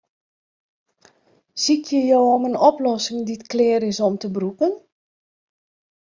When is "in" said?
2.49-2.57